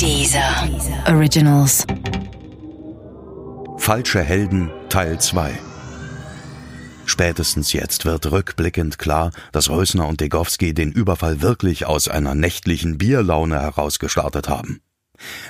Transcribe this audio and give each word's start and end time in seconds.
Dieser 0.00 0.66
Originals. 1.08 1.86
Falsche 3.76 4.22
Helden 4.22 4.70
Teil 4.88 5.20
2 5.20 5.52
Spätestens 7.04 7.74
jetzt 7.74 8.06
wird 8.06 8.32
rückblickend 8.32 8.98
klar, 8.98 9.30
dass 9.52 9.68
Rösner 9.68 10.08
und 10.08 10.22
Degowski 10.22 10.72
den 10.72 10.90
Überfall 10.90 11.42
wirklich 11.42 11.84
aus 11.84 12.08
einer 12.08 12.34
nächtlichen 12.34 12.96
Bierlaune 12.96 13.60
herausgestartet 13.60 14.48
haben. 14.48 14.80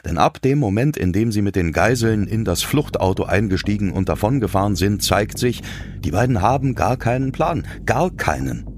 Denn 0.05 0.19
ab 0.19 0.43
dem 0.43 0.59
Moment, 0.59 0.97
in 0.97 1.13
dem 1.13 1.31
sie 1.31 1.43
mit 1.43 1.55
den 1.55 1.71
Geiseln 1.71 2.27
in 2.27 2.45
das 2.45 2.65
Fluchtauto 2.65 3.23
eingestiegen 3.23 3.93
und 3.93 4.09
davongefahren 4.09 4.75
sind, 4.75 5.01
zeigt 5.05 5.39
sich, 5.39 5.63
die 6.01 6.11
beiden 6.11 6.43
haben 6.43 6.75
gar 6.75 6.97
keinen 6.97 7.31
Plan, 7.31 7.69
gar 7.87 8.11
keinen. 8.11 8.70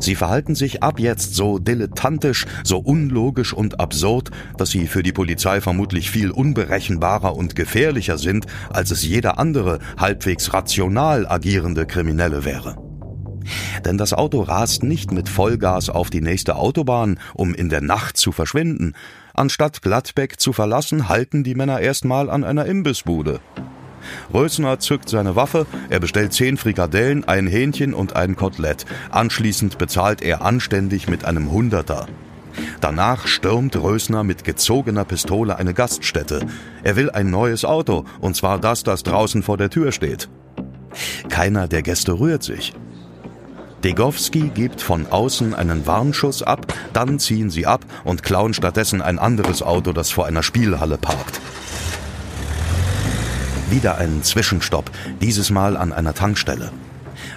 Sie 0.00 0.14
verhalten 0.14 0.54
sich 0.54 0.82
ab 0.82 0.98
jetzt 0.98 1.34
so 1.34 1.58
dilettantisch, 1.58 2.46
so 2.64 2.78
unlogisch 2.78 3.52
und 3.52 3.80
absurd, 3.80 4.30
dass 4.56 4.70
sie 4.70 4.86
für 4.86 5.02
die 5.02 5.12
Polizei 5.12 5.60
vermutlich 5.60 6.10
viel 6.10 6.30
unberechenbarer 6.30 7.36
und 7.36 7.56
gefährlicher 7.56 8.18
sind, 8.18 8.46
als 8.70 8.90
es 8.90 9.02
jeder 9.02 9.38
andere 9.38 9.78
halbwegs 9.98 10.52
rational 10.52 11.26
agierende 11.26 11.86
Kriminelle 11.86 12.44
wäre. 12.44 12.76
Denn 13.84 13.98
das 13.98 14.12
Auto 14.12 14.42
rast 14.42 14.82
nicht 14.82 15.12
mit 15.12 15.28
Vollgas 15.28 15.88
auf 15.88 16.10
die 16.10 16.20
nächste 16.20 16.56
Autobahn, 16.56 17.18
um 17.34 17.54
in 17.54 17.68
der 17.68 17.80
Nacht 17.80 18.16
zu 18.16 18.32
verschwinden. 18.32 18.94
Anstatt 19.34 19.82
Gladbeck 19.82 20.40
zu 20.40 20.52
verlassen, 20.52 21.08
halten 21.08 21.44
die 21.44 21.54
Männer 21.54 21.80
erstmal 21.80 22.30
an 22.30 22.44
einer 22.44 22.66
Imbissbude. 22.66 23.40
Rösner 24.32 24.78
zückt 24.78 25.08
seine 25.08 25.36
Waffe, 25.36 25.66
er 25.88 26.00
bestellt 26.00 26.32
zehn 26.32 26.56
Frikadellen, 26.56 27.26
ein 27.26 27.46
Hähnchen 27.46 27.94
und 27.94 28.16
ein 28.16 28.36
Kotelett. 28.36 28.86
Anschließend 29.10 29.78
bezahlt 29.78 30.22
er 30.22 30.42
anständig 30.42 31.08
mit 31.08 31.24
einem 31.24 31.50
Hunderter. 31.50 32.06
Danach 32.80 33.26
stürmt 33.26 33.76
Rösner 33.76 34.24
mit 34.24 34.44
gezogener 34.44 35.04
Pistole 35.04 35.56
eine 35.56 35.74
Gaststätte. 35.74 36.46
Er 36.82 36.96
will 36.96 37.10
ein 37.10 37.30
neues 37.30 37.64
Auto, 37.64 38.04
und 38.20 38.36
zwar 38.36 38.58
das, 38.58 38.82
das 38.82 39.02
draußen 39.02 39.42
vor 39.42 39.56
der 39.56 39.70
Tür 39.70 39.92
steht. 39.92 40.28
Keiner 41.28 41.68
der 41.68 41.82
Gäste 41.82 42.18
rührt 42.18 42.42
sich. 42.42 42.74
Degowski 43.84 44.50
gibt 44.54 44.82
von 44.82 45.06
außen 45.06 45.54
einen 45.54 45.86
Warnschuss 45.86 46.42
ab, 46.42 46.66
dann 46.92 47.18
ziehen 47.18 47.48
sie 47.48 47.66
ab 47.66 47.84
und 48.04 48.22
klauen 48.22 48.52
stattdessen 48.52 49.00
ein 49.00 49.18
anderes 49.18 49.62
Auto, 49.62 49.92
das 49.92 50.10
vor 50.10 50.26
einer 50.26 50.42
Spielhalle 50.42 50.98
parkt. 50.98 51.40
Wieder 53.70 53.98
ein 53.98 54.24
Zwischenstopp, 54.24 54.90
dieses 55.20 55.50
Mal 55.50 55.76
an 55.76 55.92
einer 55.92 56.12
Tankstelle. 56.12 56.72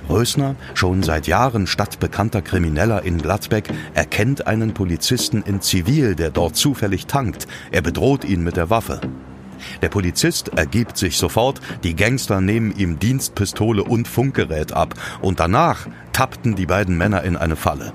Rösner, 0.09 0.56
schon 0.73 1.03
seit 1.03 1.28
Jahren 1.28 1.67
stadtbekannter 1.67 2.42
Krimineller 2.42 3.03
in 3.03 3.22
Gladbeck, 3.22 3.70
erkennt 3.94 4.48
einen 4.48 4.73
Polizisten 4.73 5.44
in 5.44 5.61
Zivil, 5.61 6.16
der 6.16 6.31
dort 6.31 6.56
zufällig 6.56 7.06
tankt. 7.06 7.48
Er 7.72 7.84
bedroht 7.84 8.26
ihn 8.26 8.44
mit 8.44 8.58
der 8.58 8.72
Waffe. 8.72 9.00
Der 9.84 9.89
Polizist 9.89 10.50
ergibt 10.50 10.98
sich 10.98 11.17
sofort, 11.20 11.61
die 11.84 11.95
Gangster 11.95 12.42
nehmen 12.42 12.76
ihm 12.76 12.98
Dienstpistole 12.98 13.84
und 13.84 14.08
Funkgerät 14.08 14.73
ab 14.73 14.95
und 15.22 15.39
danach 15.39 15.88
tappten 16.14 16.56
die 16.56 16.66
beiden 16.66 16.98
Männer 16.98 17.23
in 17.23 17.38
eine 17.38 17.56
Falle. 17.56 17.94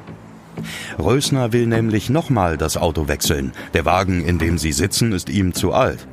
Rösner 0.97 1.53
will 1.53 1.67
nämlich 1.67 2.09
nochmal 2.09 2.57
das 2.57 2.77
Auto 2.77 3.09
wechseln. 3.09 3.53
Der 3.75 3.85
Wagen, 3.85 4.25
in 4.25 4.39
dem 4.39 4.59
sie 4.59 4.73
sitzen, 4.73 5.11
ist 5.11 5.29
ihm 5.29 5.55
zu 5.55 5.73
alt. 5.73 6.07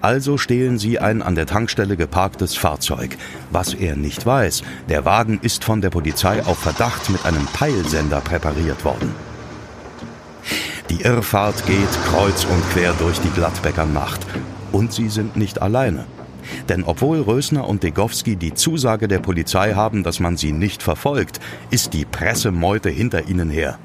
Also 0.00 0.38
stehlen 0.38 0.78
sie 0.78 0.98
ein 0.98 1.22
an 1.22 1.34
der 1.34 1.46
Tankstelle 1.46 1.96
geparktes 1.96 2.56
Fahrzeug. 2.56 3.16
Was 3.50 3.74
er 3.74 3.96
nicht 3.96 4.24
weiß, 4.24 4.62
der 4.88 5.04
Wagen 5.04 5.38
ist 5.42 5.64
von 5.64 5.80
der 5.80 5.90
Polizei 5.90 6.42
auf 6.44 6.58
Verdacht 6.58 7.10
mit 7.10 7.24
einem 7.24 7.46
Peilsender 7.46 8.20
präpariert 8.20 8.84
worden. 8.84 9.14
Die 10.88 11.02
Irrfahrt 11.02 11.66
geht 11.66 11.90
kreuz 12.08 12.44
und 12.44 12.62
quer 12.70 12.92
durch 12.94 13.18
die 13.20 13.30
Gladbecker 13.30 13.86
Nacht. 13.86 14.24
Und 14.70 14.92
sie 14.92 15.08
sind 15.08 15.36
nicht 15.36 15.60
alleine. 15.60 16.04
Denn 16.68 16.84
obwohl 16.84 17.20
Rösner 17.20 17.66
und 17.66 17.82
Degowski 17.82 18.36
die 18.36 18.54
Zusage 18.54 19.08
der 19.08 19.18
Polizei 19.18 19.74
haben, 19.74 20.04
dass 20.04 20.20
man 20.20 20.36
sie 20.36 20.52
nicht 20.52 20.82
verfolgt, 20.82 21.40
ist 21.70 21.92
die 21.92 22.04
Pressemeute 22.04 22.88
hinter 22.88 23.28
ihnen 23.28 23.50
her. 23.50 23.78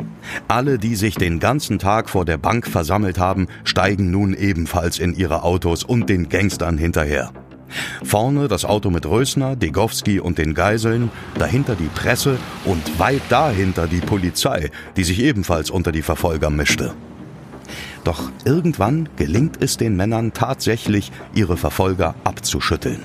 Alle, 0.47 0.77
die 0.77 0.95
sich 0.95 1.15
den 1.15 1.39
ganzen 1.39 1.79
Tag 1.79 2.09
vor 2.09 2.25
der 2.25 2.37
Bank 2.37 2.67
versammelt 2.67 3.19
haben, 3.19 3.47
steigen 3.63 4.11
nun 4.11 4.33
ebenfalls 4.33 4.99
in 4.99 5.15
ihre 5.15 5.43
Autos 5.43 5.83
und 5.83 6.09
den 6.09 6.29
Gangstern 6.29 6.77
hinterher. 6.77 7.31
Vorne 8.03 8.47
das 8.47 8.65
Auto 8.65 8.89
mit 8.89 9.05
Rösner, 9.05 9.55
Degowski 9.55 10.19
und 10.19 10.37
den 10.37 10.53
Geiseln, 10.53 11.09
dahinter 11.37 11.75
die 11.75 11.89
Presse 11.93 12.37
und 12.65 12.99
weit 12.99 13.21
dahinter 13.29 13.87
die 13.87 14.01
Polizei, 14.01 14.71
die 14.97 15.03
sich 15.03 15.19
ebenfalls 15.19 15.69
unter 15.69 15.91
die 15.91 16.01
Verfolger 16.01 16.49
mischte. 16.49 16.93
Doch 18.03 18.31
irgendwann 18.45 19.09
gelingt 19.15 19.61
es 19.61 19.77
den 19.77 19.95
Männern 19.95 20.33
tatsächlich, 20.33 21.11
ihre 21.33 21.55
Verfolger 21.55 22.15
abzuschütteln. 22.23 22.99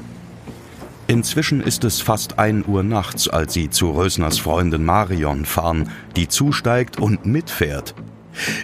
Inzwischen 1.09 1.61
ist 1.61 1.85
es 1.85 2.01
fast 2.01 2.41
ein 2.41 2.65
Uhr 2.67 2.83
nachts, 2.83 3.29
als 3.29 3.53
sie 3.53 3.71
zu 3.71 3.91
Rösners 3.93 4.39
Freundin 4.39 4.85
Marion 4.85 5.45
fahren, 5.45 5.91
die 6.17 6.27
zusteigt 6.27 6.99
und 6.99 7.25
mitfährt. 7.25 7.95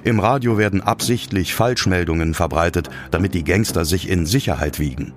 Im 0.03 0.19
Radio 0.19 0.59
werden 0.59 0.83
absichtlich 0.83 1.55
Falschmeldungen 1.55 2.35
verbreitet, 2.35 2.91
damit 3.13 3.35
die 3.35 3.45
Gangster 3.45 3.85
sich 3.85 4.09
in 4.09 4.27
Sicherheit 4.27 4.81
wiegen. 4.81 5.15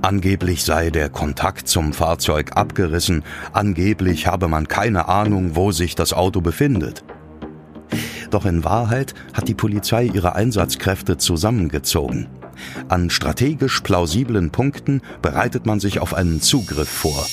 Angeblich 0.00 0.64
sei 0.64 0.90
der 0.90 1.10
Kontakt 1.10 1.68
zum 1.68 1.92
Fahrzeug 1.92 2.52
abgerissen, 2.56 3.24
angeblich 3.52 4.26
habe 4.26 4.48
man 4.48 4.68
keine 4.68 5.08
Ahnung, 5.08 5.54
wo 5.54 5.70
sich 5.70 5.96
das 5.96 6.14
Auto 6.14 6.40
befindet. 6.40 7.04
Doch 8.30 8.46
in 8.46 8.64
Wahrheit 8.64 9.14
hat 9.34 9.48
die 9.48 9.54
Polizei 9.54 10.04
ihre 10.04 10.34
Einsatzkräfte 10.34 11.18
zusammengezogen. 11.18 12.26
An 12.88 13.10
strategisch 13.10 13.80
plausiblen 13.80 14.50
Punkten 14.50 15.02
bereitet 15.22 15.66
man 15.66 15.80
sich 15.80 16.00
auf 16.00 16.14
einen 16.14 16.40
Zugriff 16.40 16.88
vor. 16.88 17.26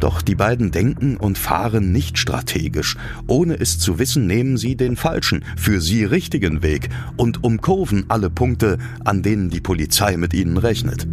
Doch 0.00 0.22
die 0.22 0.34
beiden 0.34 0.70
denken 0.70 1.16
und 1.16 1.38
fahren 1.38 1.92
nicht 1.92 2.18
strategisch. 2.18 2.96
Ohne 3.26 3.58
es 3.58 3.78
zu 3.78 3.98
wissen, 3.98 4.26
nehmen 4.26 4.56
sie 4.56 4.76
den 4.76 4.96
falschen, 4.96 5.44
für 5.56 5.80
sie 5.80 6.04
richtigen 6.04 6.62
Weg 6.62 6.88
und 7.16 7.44
umkurven 7.44 8.04
alle 8.08 8.30
Punkte, 8.30 8.78
an 9.04 9.22
denen 9.22 9.50
die 9.50 9.60
Polizei 9.60 10.16
mit 10.16 10.34
ihnen 10.34 10.56
rechnet. 10.56 11.06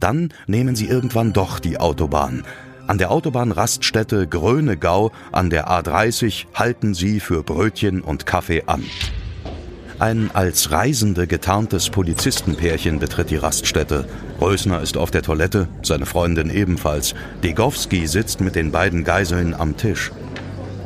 Dann 0.00 0.32
nehmen 0.46 0.74
sie 0.74 0.88
irgendwann 0.88 1.32
doch 1.32 1.58
die 1.58 1.78
Autobahn. 1.78 2.42
An 2.88 2.98
der 2.98 3.12
Autobahnraststätte 3.12 4.26
Grönegau 4.26 5.12
an 5.30 5.50
der 5.50 5.68
A30 5.68 6.46
halten 6.54 6.94
sie 6.94 7.20
für 7.20 7.44
Brötchen 7.44 8.00
und 8.00 8.26
Kaffee 8.26 8.64
an. 8.66 8.82
Ein 10.02 10.32
als 10.34 10.72
Reisende 10.72 11.28
getarntes 11.28 11.88
Polizistenpärchen 11.88 12.98
betritt 12.98 13.30
die 13.30 13.36
Raststätte. 13.36 14.04
Rösner 14.40 14.80
ist 14.80 14.96
auf 14.96 15.12
der 15.12 15.22
Toilette, 15.22 15.68
seine 15.82 16.06
Freundin 16.06 16.50
ebenfalls. 16.50 17.14
Degowski 17.44 18.08
sitzt 18.08 18.40
mit 18.40 18.56
den 18.56 18.72
beiden 18.72 19.04
Geiseln 19.04 19.54
am 19.54 19.76
Tisch. 19.76 20.10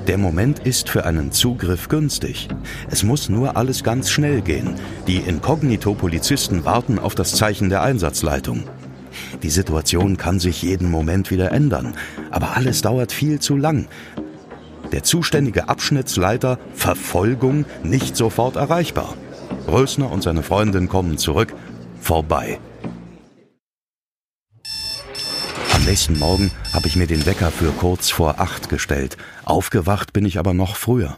Der 0.07 0.19
Moment 0.19 0.59
ist 0.59 0.91
für 0.91 1.07
einen 1.07 1.33
Zugriff 1.33 1.89
günstig. 1.89 2.49
Es 2.91 3.05
muss 3.05 3.31
nur 3.31 3.57
alles 3.57 3.83
ganz 3.83 4.11
schnell 4.11 4.43
gehen. 4.43 4.75
Die 5.07 5.17
Inkognito-Polizisten 5.17 6.67
warten 6.67 6.99
auf 6.99 7.15
das 7.15 7.37
Zeichen 7.37 7.71
der 7.71 7.81
Einsatzleitung. 7.81 8.65
Die 9.43 9.49
Situation 9.49 10.19
kann 10.19 10.41
sich 10.41 10.61
jeden 10.61 10.91
Moment 10.91 11.31
wieder 11.31 11.53
ändern, 11.53 11.95
aber 12.31 12.55
alles 12.55 12.83
dauert 12.83 13.13
viel 13.13 13.41
zu 13.41 13.57
lang. 13.57 13.87
Der 14.93 15.03
zuständige 15.03 15.69
Abschnittsleiter 15.69 16.59
Verfolgung 16.75 17.65
nicht 17.83 18.17
sofort 18.17 18.57
erreichbar. 18.57 19.15
Rösner 19.69 20.11
und 20.11 20.23
seine 20.23 20.43
Freundin 20.43 20.89
kommen 20.89 21.19
zurück. 21.19 21.53
Vorbei. 22.01 22.61
Am 25.73 25.85
nächsten 25.85 26.19
Morgen 26.19 26.51
habe 26.73 26.89
ich 26.89 26.97
mir 26.97 27.07
den 27.07 27.27
Wecker 27.27 27.51
für 27.51 27.71
kurz 27.73 28.11
vor 28.11 28.41
acht 28.41 28.69
gestellt. 28.69 29.17
Aufgewacht 29.45 30.13
bin 30.13 30.25
ich 30.25 30.39
aber 30.39 30.55
noch 30.55 30.77
früher. 30.77 31.17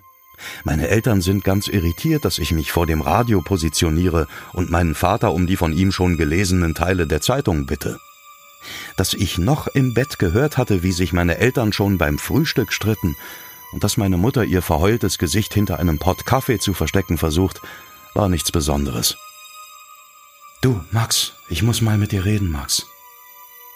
Meine 0.64 0.88
Eltern 0.88 1.20
sind 1.20 1.44
ganz 1.44 1.68
irritiert, 1.68 2.24
dass 2.24 2.38
ich 2.38 2.52
mich 2.52 2.72
vor 2.72 2.86
dem 2.86 3.00
Radio 3.00 3.40
positioniere 3.40 4.26
und 4.52 4.70
meinen 4.70 4.94
Vater 4.94 5.32
um 5.32 5.46
die 5.46 5.56
von 5.56 5.72
ihm 5.72 5.92
schon 5.92 6.16
gelesenen 6.16 6.74
Teile 6.74 7.06
der 7.06 7.20
Zeitung 7.20 7.66
bitte. 7.66 7.98
Dass 8.96 9.14
ich 9.14 9.38
noch 9.38 9.66
im 9.68 9.94
Bett 9.94 10.18
gehört 10.18 10.58
hatte, 10.58 10.82
wie 10.82 10.92
sich 10.92 11.12
meine 11.12 11.38
Eltern 11.38 11.72
schon 11.72 11.98
beim 11.98 12.18
Frühstück 12.18 12.72
stritten, 12.72 13.16
dass 13.74 13.96
meine 13.96 14.16
Mutter 14.16 14.44
ihr 14.44 14.62
verheultes 14.62 15.18
Gesicht 15.18 15.54
hinter 15.54 15.78
einem 15.78 15.98
Pott 15.98 16.26
Kaffee 16.26 16.58
zu 16.58 16.74
verstecken 16.74 17.18
versucht, 17.18 17.60
war 18.14 18.28
nichts 18.28 18.50
Besonderes. 18.50 19.16
Du, 20.62 20.80
Max, 20.90 21.34
ich 21.48 21.62
muss 21.62 21.80
mal 21.80 21.98
mit 21.98 22.12
dir 22.12 22.24
reden, 22.24 22.50
Max. 22.50 22.86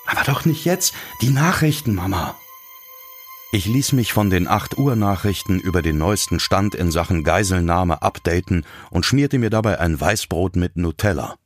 Aber 0.06 0.24
doch 0.24 0.44
nicht 0.44 0.64
jetzt. 0.64 0.94
Die 1.20 1.30
Nachrichten, 1.30 1.94
Mama. 1.94 2.34
Ich 3.52 3.66
ließ 3.66 3.92
mich 3.92 4.12
von 4.12 4.30
den 4.30 4.48
8 4.48 4.78
Uhr 4.78 4.96
Nachrichten 4.96 5.60
über 5.60 5.82
den 5.82 5.98
neuesten 5.98 6.40
Stand 6.40 6.74
in 6.74 6.90
Sachen 6.90 7.22
Geiselnahme 7.22 8.00
updaten 8.00 8.64
und 8.90 9.04
schmierte 9.04 9.38
mir 9.38 9.50
dabei 9.50 9.78
ein 9.78 10.00
Weißbrot 10.00 10.56
mit 10.56 10.76
Nutella. 10.76 11.36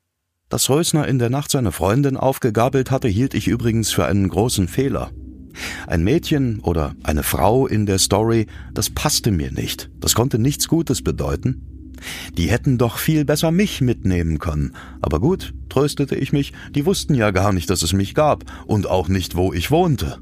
Dass 0.49 0.71
Rösner 0.71 1.09
in 1.09 1.19
der 1.19 1.31
Nacht 1.31 1.51
seine 1.51 1.73
Freundin 1.73 2.17
aufgegabelt 2.17 2.93
hatte, 2.93 3.09
hielt 3.09 3.35
ich 3.35 3.49
übrigens 3.49 3.91
für 3.91 4.07
einen 4.07 4.29
großen 4.29 4.69
Fehler. 4.69 5.11
Ein 5.87 6.05
Mädchen 6.05 6.61
oder 6.61 6.95
eine 7.03 7.23
Frau 7.23 7.67
in 7.67 7.87
der 7.87 7.99
Story, 7.99 8.47
das 8.75 8.91
passte 8.91 9.31
mir 9.31 9.53
nicht. 9.53 9.91
Das 10.01 10.15
konnte 10.15 10.39
nichts 10.39 10.69
Gutes 10.69 11.03
bedeuten. 11.03 11.63
Die 12.37 12.51
hätten 12.51 12.79
doch 12.79 12.99
viel 12.99 13.25
besser 13.25 13.51
mich 13.51 13.81
mitnehmen 13.81 14.39
können. 14.39 14.75
Aber 15.01 15.21
gut, 15.21 15.55
tröstete 15.69 16.15
ich 16.15 16.33
mich, 16.33 16.53
die 16.75 16.87
wussten 16.87 17.15
ja 17.15 17.31
gar 17.31 17.53
nicht, 17.53 17.71
dass 17.71 17.83
es 17.83 17.93
mich 17.93 18.15
gab 18.15 18.45
und 18.67 18.87
auch 18.87 19.09
nicht, 19.09 19.37
wo 19.37 19.53
ich 19.53 19.71
wohnte. 19.71 20.19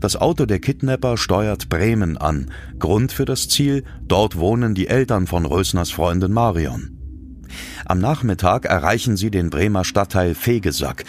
Das 0.00 0.16
Auto 0.16 0.46
der 0.46 0.58
Kidnapper 0.58 1.16
steuert 1.16 1.68
Bremen 1.68 2.16
an. 2.16 2.50
Grund 2.78 3.12
für 3.12 3.24
das 3.24 3.48
Ziel, 3.48 3.84
dort 4.06 4.36
wohnen 4.36 4.74
die 4.74 4.88
Eltern 4.88 5.28
von 5.28 5.46
Rösners 5.46 5.92
Freundin 5.92 6.32
Marion. 6.32 6.98
Am 7.84 8.00
Nachmittag 8.00 8.64
erreichen 8.64 9.16
sie 9.16 9.30
den 9.30 9.50
Bremer 9.50 9.84
Stadtteil 9.84 10.34
Fegesack. 10.34 11.04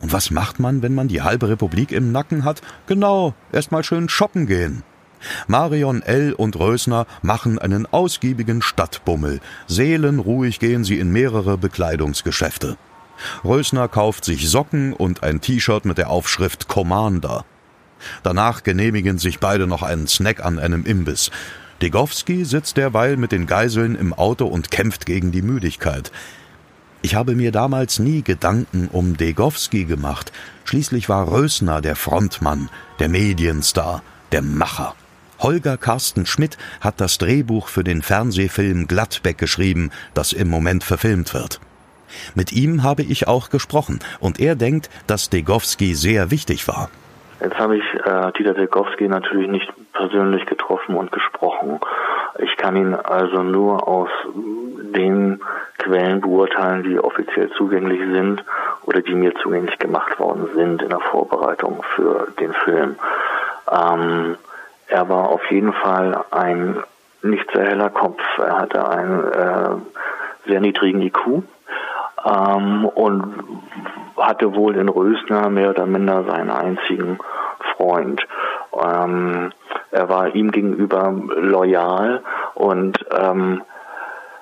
Und 0.00 0.12
was 0.12 0.30
macht 0.30 0.60
man, 0.60 0.82
wenn 0.82 0.94
man 0.94 1.08
die 1.08 1.22
halbe 1.22 1.48
Republik 1.48 1.92
im 1.92 2.12
Nacken 2.12 2.44
hat? 2.44 2.60
Genau, 2.86 3.34
erstmal 3.52 3.82
schön 3.82 4.08
shoppen 4.08 4.46
gehen. 4.46 4.82
Marion 5.46 6.02
L. 6.02 6.32
und 6.34 6.56
Rösner 6.56 7.06
machen 7.22 7.58
einen 7.58 7.86
ausgiebigen 7.86 8.62
Stadtbummel. 8.62 9.40
Seelenruhig 9.66 10.60
gehen 10.60 10.84
sie 10.84 10.98
in 10.98 11.10
mehrere 11.10 11.56
Bekleidungsgeschäfte. 11.58 12.76
Rösner 13.44 13.88
kauft 13.88 14.24
sich 14.24 14.48
Socken 14.48 14.92
und 14.92 15.22
ein 15.22 15.40
T-Shirt 15.40 15.84
mit 15.86 15.98
der 15.98 16.10
Aufschrift 16.10 16.68
Commander. 16.68 17.44
Danach 18.22 18.62
genehmigen 18.62 19.18
sich 19.18 19.40
beide 19.40 19.66
noch 19.66 19.82
einen 19.82 20.06
Snack 20.06 20.44
an 20.44 20.58
einem 20.58 20.84
Imbiss. 20.84 21.30
Degowski 21.82 22.44
sitzt 22.44 22.76
derweil 22.76 23.16
mit 23.16 23.32
den 23.32 23.46
Geiseln 23.46 23.96
im 23.96 24.12
Auto 24.14 24.46
und 24.46 24.70
kämpft 24.70 25.06
gegen 25.06 25.32
die 25.32 25.42
Müdigkeit. 25.42 26.10
Ich 27.02 27.14
habe 27.14 27.34
mir 27.34 27.52
damals 27.52 27.98
nie 27.98 28.22
Gedanken 28.22 28.88
um 28.92 29.16
Degowski 29.16 29.84
gemacht. 29.84 30.32
Schließlich 30.64 31.08
war 31.08 31.30
Rösner 31.30 31.80
der 31.80 31.96
Frontmann, 31.96 32.68
der 32.98 33.08
Medienstar, 33.08 34.02
der 34.32 34.42
Macher. 34.42 34.94
Holger 35.38 35.76
Carsten 35.76 36.26
Schmidt 36.26 36.56
hat 36.80 37.00
das 37.00 37.18
Drehbuch 37.18 37.68
für 37.68 37.84
den 37.84 38.02
Fernsehfilm 38.02 38.86
Gladbeck 38.86 39.38
geschrieben, 39.38 39.90
das 40.14 40.32
im 40.32 40.48
Moment 40.48 40.82
verfilmt 40.82 41.34
wird. 41.34 41.60
Mit 42.34 42.52
ihm 42.52 42.82
habe 42.82 43.02
ich 43.02 43.28
auch 43.28 43.50
gesprochen 43.50 44.00
und 44.20 44.40
er 44.40 44.54
denkt, 44.56 44.88
dass 45.06 45.28
Degowski 45.28 45.94
sehr 45.94 46.30
wichtig 46.30 46.66
war. 46.68 46.88
Jetzt 47.40 47.58
habe 47.58 47.76
ich 47.76 47.84
äh, 48.04 48.32
Dieter 48.38 48.54
Degowski 48.54 49.08
natürlich 49.08 49.48
nicht 49.48 49.70
persönlich 49.92 50.46
getroffen 50.46 50.96
und 50.96 51.12
gesprochen. 51.12 51.80
Ich 52.38 52.56
kann 52.56 52.76
ihn 52.76 52.94
also 52.94 53.42
nur 53.42 53.86
aus 53.86 54.10
den 54.26 55.40
Quellen 55.78 56.20
beurteilen, 56.20 56.82
die 56.82 56.98
offiziell 56.98 57.50
zugänglich 57.50 58.00
sind 58.00 58.44
oder 58.84 59.00
die 59.00 59.14
mir 59.14 59.34
zugänglich 59.36 59.78
gemacht 59.78 60.18
worden 60.18 60.48
sind 60.54 60.82
in 60.82 60.88
der 60.88 61.00
Vorbereitung 61.00 61.82
für 61.94 62.28
den 62.40 62.52
Film. 62.52 62.96
Ähm, 63.70 64.36
er 64.88 65.08
war 65.08 65.28
auf 65.28 65.50
jeden 65.50 65.72
Fall 65.72 66.24
ein 66.30 66.82
nicht 67.22 67.50
sehr 67.52 67.66
heller 67.66 67.90
Kopf. 67.90 68.20
Er 68.38 68.58
hatte 68.58 68.88
einen 68.88 69.24
äh, 69.32 70.48
sehr 70.48 70.60
niedrigen 70.60 71.02
IQ 71.02 71.42
ähm, 72.24 72.84
und 72.86 73.34
hatte 74.16 74.54
wohl 74.54 74.76
in 74.76 74.88
Rösner 74.88 75.48
mehr 75.50 75.70
oder 75.70 75.86
minder 75.86 76.24
seinen 76.24 76.50
einzigen 76.50 77.18
Freund. 77.76 78.26
Ähm, 78.72 79.52
er 79.96 80.08
war 80.10 80.34
ihm 80.34 80.50
gegenüber 80.50 81.12
loyal 81.36 82.22
und 82.54 82.98
ähm, 83.10 83.62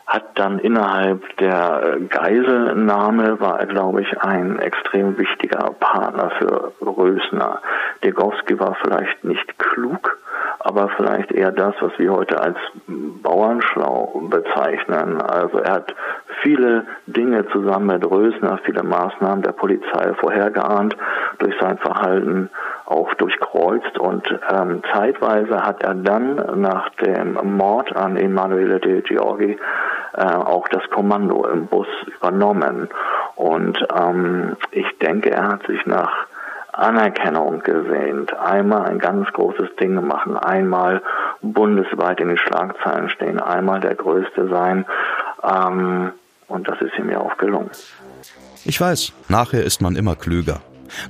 hat 0.07 0.25
dann 0.35 0.59
innerhalb 0.59 1.37
der 1.39 1.99
Geiselnahme 2.09 3.41
war 3.41 3.61
er, 3.61 3.67
glaube 3.67 4.03
ich, 4.03 4.21
ein 4.21 4.59
extrem 4.59 5.17
wichtiger 5.17 5.75
Partner 5.81 6.31
für 6.39 6.73
Rösner. 6.81 7.61
Degowski 8.03 8.59
war 8.61 8.77
vielleicht 8.83 9.25
nicht 9.25 9.59
klug, 9.59 10.19
aber 10.59 10.91
vielleicht 10.97 11.33
eher 11.33 11.53
das, 11.53 11.75
was 11.81 11.93
wir 11.99 12.13
heute 12.13 12.41
als 12.41 12.59
Bauernschlau 12.87 14.29
bezeichnen. 14.29 15.23
Also 15.23 15.59
er 15.59 15.73
hat 15.73 15.95
viele 16.43 16.85
Dinge 17.07 17.47
zusammen 17.49 17.87
mit 17.87 18.05
Rösner, 18.05 18.59
viele 18.65 18.83
Maßnahmen 18.83 19.43
der 19.43 19.53
Polizei 19.53 20.13
vorhergeahnt, 20.21 20.97
durch 21.39 21.55
sein 21.61 21.79
Verhalten 21.79 22.51
auch 22.87 23.15
durchkreuzt 23.15 23.99
und 23.99 24.29
ähm, 24.51 24.83
zeitweise 24.93 25.63
hat 25.63 25.83
er 25.83 25.95
dann 25.95 26.61
nach 26.61 26.91
dem 26.97 27.57
Mord 27.57 27.95
an 27.97 28.17
Emanuele 28.17 28.79
de 28.79 29.01
Giorgi 29.01 29.59
äh, 30.17 30.23
auch 30.23 30.69
das 30.69 30.83
Kommando 30.91 31.47
im 31.47 31.67
Bus 31.67 31.87
übernommen. 32.07 32.89
Und 33.37 33.79
ähm, 33.95 34.57
ich 34.71 34.87
denke, 34.99 35.31
er 35.31 35.49
hat 35.49 35.67
sich 35.67 35.87
nach 35.87 36.27
Anerkennung 36.73 37.61
gesehnt. 37.63 38.37
Einmal 38.37 38.87
ein 38.87 38.99
ganz 38.99 39.33
großes 39.33 39.77
Ding 39.77 39.95
machen, 40.07 40.37
einmal 40.37 41.03
bundesweit 41.41 42.21
in 42.21 42.29
den 42.29 42.39
Schlagzeilen 42.39 43.09
stehen, 43.09 43.41
einmal 43.41 43.81
der 43.81 43.95
Größte 43.95 44.49
sein. 44.49 44.85
Ähm, 45.43 46.13
und 46.49 46.69
das 46.69 46.81
ist 46.81 46.99
ihm 46.99 47.11
ja 47.11 47.21
auch 47.21 47.39
gelungen. 47.39 47.71
Ich 48.65 48.81
weiß, 48.81 49.13
nachher 49.29 49.65
ist 49.65 49.81
man 49.81 49.97
immer 49.97 50.17
klüger. 50.17 50.61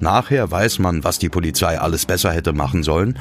Nachher 0.00 0.50
weiß 0.50 0.78
man, 0.78 1.04
was 1.04 1.18
die 1.18 1.28
Polizei 1.28 1.78
alles 1.78 2.06
besser 2.06 2.32
hätte 2.32 2.52
machen 2.52 2.82
sollen. 2.82 3.18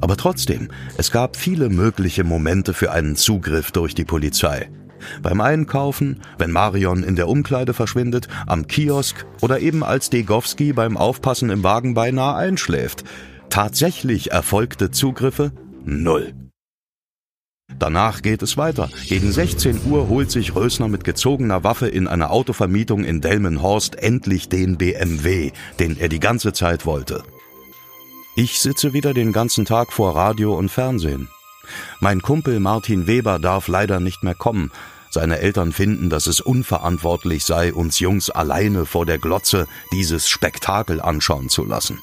Aber 0.00 0.16
trotzdem, 0.16 0.68
es 0.96 1.10
gab 1.10 1.36
viele 1.36 1.68
mögliche 1.68 2.24
Momente 2.24 2.74
für 2.74 2.90
einen 2.90 3.16
Zugriff 3.16 3.70
durch 3.70 3.94
die 3.94 4.04
Polizei. 4.04 4.70
Beim 5.22 5.40
Einkaufen, 5.40 6.20
wenn 6.38 6.50
Marion 6.50 7.02
in 7.02 7.16
der 7.16 7.28
Umkleide 7.28 7.74
verschwindet, 7.74 8.28
am 8.46 8.66
Kiosk 8.66 9.26
oder 9.40 9.60
eben 9.60 9.82
als 9.82 10.10
Degowski 10.10 10.72
beim 10.72 10.96
Aufpassen 10.96 11.50
im 11.50 11.62
Wagen 11.62 11.94
beinahe 11.94 12.36
einschläft. 12.36 13.04
Tatsächlich 13.48 14.30
erfolgte 14.32 14.90
Zugriffe? 14.90 15.52
Null. 15.84 16.34
Danach 17.78 18.22
geht 18.22 18.42
es 18.42 18.56
weiter. 18.56 18.90
Gegen 19.06 19.32
16 19.32 19.80
Uhr 19.86 20.08
holt 20.08 20.30
sich 20.30 20.54
Rösner 20.54 20.88
mit 20.88 21.04
gezogener 21.04 21.64
Waffe 21.64 21.88
in 21.88 22.08
einer 22.08 22.30
Autovermietung 22.30 23.04
in 23.04 23.20
Delmenhorst 23.20 23.96
endlich 23.96 24.48
den 24.48 24.76
BMW, 24.76 25.52
den 25.78 25.98
er 25.98 26.08
die 26.08 26.20
ganze 26.20 26.52
Zeit 26.52 26.84
wollte. 26.86 27.22
Ich 28.36 28.60
sitze 28.60 28.92
wieder 28.92 29.14
den 29.14 29.32
ganzen 29.32 29.64
Tag 29.64 29.92
vor 29.92 30.14
Radio 30.14 30.56
und 30.56 30.70
Fernsehen. 30.70 31.28
Mein 32.00 32.22
Kumpel 32.22 32.60
Martin 32.60 33.06
Weber 33.06 33.38
darf 33.38 33.68
leider 33.68 34.00
nicht 34.00 34.22
mehr 34.22 34.34
kommen. 34.34 34.70
Seine 35.10 35.40
Eltern 35.40 35.72
finden, 35.72 36.08
dass 36.08 36.26
es 36.26 36.40
unverantwortlich 36.40 37.44
sei, 37.44 37.74
uns 37.74 37.98
Jungs 37.98 38.30
alleine 38.30 38.86
vor 38.86 39.06
der 39.06 39.18
Glotze 39.18 39.66
dieses 39.92 40.28
Spektakel 40.28 41.00
anschauen 41.00 41.48
zu 41.48 41.64
lassen. 41.64 41.98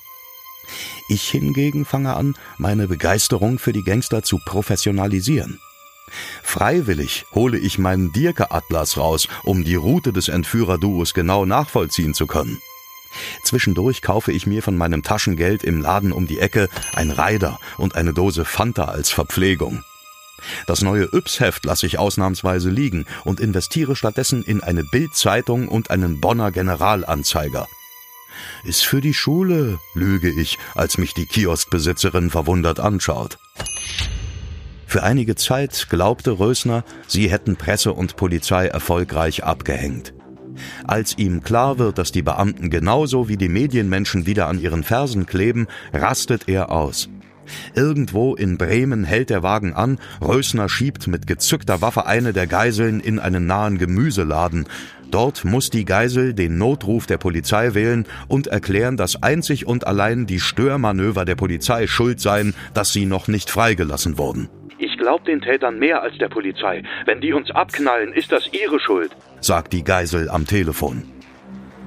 Ich 1.09 1.29
hingegen 1.29 1.85
fange 1.85 2.15
an, 2.15 2.35
meine 2.57 2.87
Begeisterung 2.87 3.59
für 3.59 3.73
die 3.73 3.83
Gangster 3.83 4.23
zu 4.23 4.39
professionalisieren. 4.43 5.59
Freiwillig 6.43 7.25
hole 7.33 7.57
ich 7.57 7.77
meinen 7.77 8.11
Dirke-Atlas 8.11 8.97
raus, 8.97 9.27
um 9.43 9.63
die 9.63 9.75
Route 9.75 10.13
des 10.13 10.30
Entführerduos 10.30 11.13
genau 11.13 11.45
nachvollziehen 11.45 12.13
zu 12.13 12.27
können. 12.27 12.61
Zwischendurch 13.44 14.01
kaufe 14.01 14.31
ich 14.31 14.47
mir 14.47 14.63
von 14.63 14.77
meinem 14.77 15.03
Taschengeld 15.03 15.63
im 15.63 15.81
Laden 15.81 16.11
um 16.11 16.27
die 16.27 16.39
Ecke 16.39 16.69
ein 16.94 17.11
Reider 17.11 17.59
und 17.77 17.95
eine 17.95 18.13
Dose 18.13 18.45
Fanta 18.45 18.85
als 18.85 19.09
Verpflegung. 19.09 19.83
Das 20.68 20.81
neue 20.81 21.06
Yps-Heft 21.13 21.65
lasse 21.65 21.87
ich 21.87 21.97
ausnahmsweise 21.97 22.69
liegen 22.69 23.06
und 23.23 23.39
investiere 23.39 23.95
stattdessen 23.95 24.44
in 24.44 24.61
eine 24.61 24.83
Bildzeitung 24.83 25.68
und 25.68 25.89
einen 25.89 26.21
Bonner 26.21 26.51
Generalanzeiger. 26.51 27.68
Ist 28.63 28.85
für 28.85 29.01
die 29.01 29.13
Schule, 29.13 29.79
lüge 29.94 30.29
ich, 30.29 30.57
als 30.75 30.97
mich 30.97 31.13
die 31.13 31.25
Kioskbesitzerin 31.25 32.29
verwundert 32.29 32.79
anschaut. 32.79 33.37
Für 34.85 35.03
einige 35.03 35.35
Zeit 35.35 35.87
glaubte 35.89 36.39
Rösner, 36.39 36.83
sie 37.07 37.29
hätten 37.29 37.57
Presse 37.57 37.94
und 37.94 38.15
Polizei 38.15 38.67
erfolgreich 38.67 39.44
abgehängt. 39.44 40.13
Als 40.85 41.17
ihm 41.17 41.44
klar 41.44 41.77
wird, 41.77 41.97
dass 41.97 42.11
die 42.11 42.21
Beamten 42.21 42.69
genauso 42.69 43.27
wie 43.27 43.37
die 43.37 43.49
Medienmenschen 43.49 44.25
wieder 44.25 44.47
an 44.47 44.59
ihren 44.59 44.83
Fersen 44.83 45.25
kleben, 45.25 45.67
rastet 45.94 46.47
er 46.47 46.71
aus. 46.71 47.09
Irgendwo 47.75 48.35
in 48.35 48.57
Bremen 48.57 49.03
hält 49.03 49.29
der 49.29 49.44
Wagen 49.44 49.73
an, 49.73 49.99
Rösner 50.21 50.69
schiebt 50.69 51.07
mit 51.07 51.27
gezückter 51.27 51.81
Waffe 51.81 52.06
eine 52.06 52.33
der 52.33 52.47
Geiseln 52.47 52.99
in 52.99 53.19
einen 53.19 53.45
nahen 53.45 53.77
Gemüseladen. 53.77 54.67
Dort 55.11 55.45
muss 55.45 55.69
die 55.69 55.85
Geisel 55.85 56.33
den 56.33 56.57
Notruf 56.57 57.07
der 57.07 57.18
Polizei 57.18 57.73
wählen 57.73 58.06
und 58.28 58.47
erklären, 58.47 58.97
dass 58.97 59.23
einzig 59.23 59.66
und 59.66 59.87
allein 59.87 60.26
die 60.26 60.40
Störmanöver 60.40 61.23
der 61.26 61.35
Polizei 61.35 61.87
schuld 61.87 62.19
seien, 62.19 62.54
dass 62.73 62.92
sie 62.92 63.06
noch 63.06 63.28
nicht 63.28 63.49
freigelassen 63.49 64.18
wurden. 64.18 64.49
Ich 64.80 64.97
glaub 64.97 65.23
den 65.26 65.42
Tätern 65.42 65.80
mehr 65.80 66.02
als 66.02 66.18
der 66.18 66.30
Polizei. 66.30 66.83
Wenn 67.06 67.21
die 67.21 67.33
uns 67.33 67.49
abknallen, 67.52 68.14
ist 68.14 68.31
das 68.31 68.52
ihre 68.52 68.80
Schuld, 68.80 69.16
sagt 69.40 69.73
die 69.73 69.83
Geisel 69.83 70.30
am 70.30 70.45
Telefon. 70.45 71.04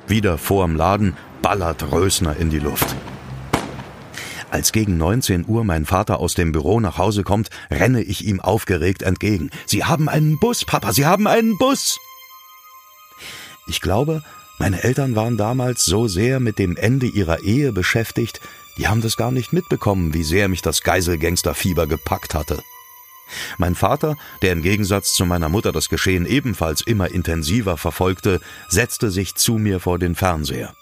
Wieder 0.09 0.39
vorm 0.39 0.75
Laden 0.75 1.17
ballert 1.43 1.93
Rösner 1.93 2.37
in 2.37 2.51
die 2.51 2.59
Luft. 2.59 2.97
Als 4.51 4.73
gegen 4.73 4.97
19 4.97 5.45
Uhr 5.47 5.63
mein 5.63 5.85
Vater 5.85 6.19
aus 6.19 6.35
dem 6.35 6.51
Büro 6.51 6.81
nach 6.81 6.99
Hause 6.99 7.23
kommt, 7.23 7.51
renne 7.71 8.03
ich 8.03 8.27
ihm 8.27 8.41
aufgeregt 8.41 9.03
entgegen. 9.03 9.51
Sie 9.67 9.85
haben 9.85 10.09
einen 10.09 10.41
Bus, 10.41 10.65
Papa, 10.65 10.93
Sie 10.93 11.07
haben 11.07 11.29
einen 11.29 11.57
Bus! 11.59 12.01
Ich 13.71 13.81
glaube, 13.81 14.25
meine 14.59 14.83
Eltern 14.83 15.15
waren 15.15 15.37
damals 15.37 15.85
so 15.85 16.09
sehr 16.09 16.41
mit 16.41 16.59
dem 16.59 16.77
Ende 16.77 17.07
ihrer 17.07 17.45
Ehe 17.45 17.71
beschäftigt, 17.73 18.41
die 18.77 18.89
haben 18.89 19.01
das 19.01 19.17
gar 19.17 19.31
nicht 19.31 19.53
mitbekommen, 19.53 20.13
wie 20.13 20.25
sehr 20.25 20.49
mich 20.49 20.61
das 20.61 20.83
Geiselgangsterfieber 20.83 21.87
gepackt 21.87 22.35
hatte. 22.35 22.61
Mein 23.59 23.77
Vater, 23.77 24.17
der 24.43 24.51
im 24.51 24.63
Gegensatz 24.63 25.15
zu 25.15 25.25
meiner 25.25 25.49
Mutter 25.49 25.71
das 25.71 25.89
Geschehen 25.89 26.27
ebenfalls 26.27 26.81
immer 26.81 27.13
intensiver 27.13 27.77
verfolgte, 27.77 28.41
setzte 28.69 29.13
sich 29.13 29.37
zu 29.37 29.53
mir 29.53 29.79
vor 29.79 30.01
den 30.01 30.17
Fernseher. 30.17 30.75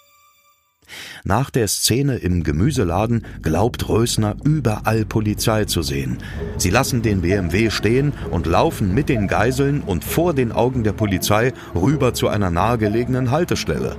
Nach 1.23 1.49
der 1.49 1.67
Szene 1.67 2.17
im 2.17 2.43
Gemüseladen 2.43 3.25
glaubt 3.41 3.87
Rösner 3.89 4.35
überall 4.43 5.05
Polizei 5.05 5.65
zu 5.65 5.81
sehen. 5.81 6.17
Sie 6.57 6.69
lassen 6.69 7.01
den 7.01 7.21
BMW 7.21 7.69
stehen 7.69 8.13
und 8.31 8.45
laufen 8.45 8.93
mit 8.93 9.09
den 9.09 9.27
Geiseln 9.27 9.81
und 9.81 10.03
vor 10.03 10.33
den 10.33 10.51
Augen 10.51 10.83
der 10.83 10.93
Polizei 10.93 11.53
rüber 11.75 12.13
zu 12.13 12.27
einer 12.27 12.49
nahegelegenen 12.49 13.31
Haltestelle. 13.31 13.95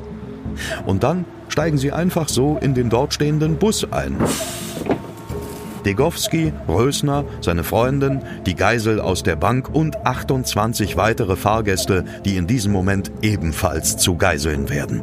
Und 0.87 1.03
dann 1.03 1.25
steigen 1.49 1.79
sie 1.79 1.93
einfach 1.93 2.29
so 2.29 2.59
in 2.61 2.75
den 2.75 2.91
dort 2.91 3.15
stehenden 3.15 3.57
Bus 3.57 3.91
ein. 3.93 4.17
Degowski, 5.85 6.53
Rösner, 6.69 7.25
seine 7.41 7.65
Freundin, 7.65 8.21
die 8.47 8.55
Geisel 8.55 9.01
aus 9.01 9.23
der 9.23 9.37
Bank 9.37 9.75
und 9.75 10.07
28 10.07 10.97
weitere 10.97 11.37
Fahrgäste, 11.37 12.05
die 12.25 12.37
in 12.37 12.47
diesem 12.47 12.73
Moment 12.73 13.11
ebenfalls 13.23 13.97
zu 13.97 14.17
Geiseln 14.17 14.69
werden. 14.69 15.03